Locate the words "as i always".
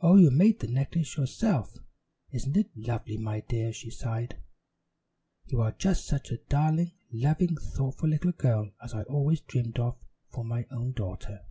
8.82-9.42